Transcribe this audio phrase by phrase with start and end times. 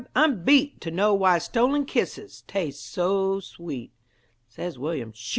[0.15, 3.91] I'm beat To know why stolen kisses Taste so sweet."
[4.49, 5.29] Says William: "Sho!